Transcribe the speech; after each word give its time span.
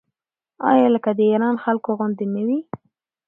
آیا 0.71 0.87
لکه 0.95 1.09
د 1.17 1.19
ایران 1.31 1.55
خلکو 1.63 1.89
غوندې 1.97 2.25
نه 2.35 2.41
وي؟ 2.47 2.59